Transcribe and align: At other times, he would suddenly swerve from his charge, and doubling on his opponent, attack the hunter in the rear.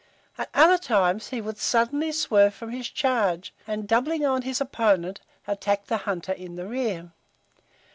At 0.35 0.49
other 0.55 0.79
times, 0.79 1.27
he 1.27 1.41
would 1.41 1.59
suddenly 1.59 2.11
swerve 2.11 2.55
from 2.55 2.71
his 2.71 2.89
charge, 2.89 3.53
and 3.67 3.87
doubling 3.87 4.25
on 4.25 4.41
his 4.41 4.59
opponent, 4.59 5.21
attack 5.45 5.85
the 5.85 5.97
hunter 6.09 6.31
in 6.33 6.55
the 6.55 6.65
rear. 6.67 7.11